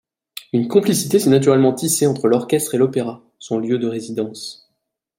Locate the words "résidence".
3.87-4.67